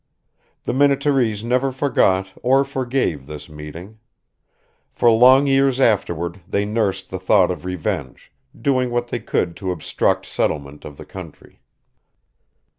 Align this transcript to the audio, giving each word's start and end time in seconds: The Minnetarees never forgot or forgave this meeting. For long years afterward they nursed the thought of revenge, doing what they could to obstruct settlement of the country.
The 0.63 0.73
Minnetarees 0.73 1.43
never 1.43 1.71
forgot 1.71 2.27
or 2.41 2.65
forgave 2.65 3.27
this 3.27 3.47
meeting. 3.47 3.99
For 4.91 5.11
long 5.11 5.45
years 5.45 5.79
afterward 5.79 6.41
they 6.47 6.65
nursed 6.65 7.11
the 7.11 7.19
thought 7.19 7.51
of 7.51 7.65
revenge, 7.65 8.31
doing 8.59 8.89
what 8.89 9.09
they 9.09 9.19
could 9.19 9.55
to 9.57 9.69
obstruct 9.69 10.25
settlement 10.25 10.85
of 10.85 10.97
the 10.97 11.05
country. 11.05 11.61